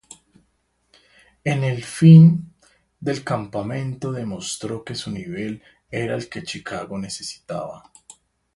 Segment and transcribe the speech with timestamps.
[1.43, 2.39] En el final
[2.99, 7.83] del campeonato demostró que su nivel era el que Chicago necesitaba.